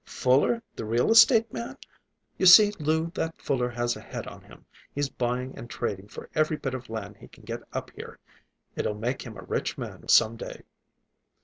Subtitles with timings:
[0.03, 1.77] "Fuller the real estate man?
[2.35, 4.65] You see, Lou, that Fuller has a head on him.
[4.95, 8.17] He's buying and trading for every bit of land he can get up here.
[8.75, 10.63] It'll make him a rich man, some day."